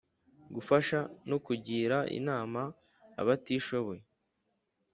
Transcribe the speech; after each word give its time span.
Gufasha 0.55 0.99
no 1.29 1.37
kugira 1.45 1.97
inama 2.19 2.61
abatishoboye 3.21 4.03